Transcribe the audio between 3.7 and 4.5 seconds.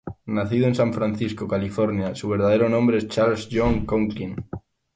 Conklin.